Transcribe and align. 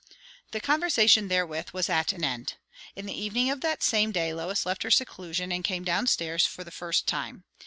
The 0.49 0.59
conversation 0.59 1.27
therewith 1.27 1.73
was 1.73 1.87
at 1.87 2.11
an 2.11 2.23
end. 2.23 2.55
In 2.95 3.05
the 3.05 3.13
evening 3.15 3.51
of 3.51 3.61
that 3.61 3.83
same 3.83 4.11
day 4.11 4.33
Lois 4.33 4.65
left 4.65 4.81
her 4.81 4.89
seclusion 4.89 5.51
and 5.51 5.63
came 5.63 5.83
down 5.83 6.07
stairs 6.07 6.43
for 6.47 6.63
the 6.63 6.71
first 6.71 7.05
time. 7.05 7.43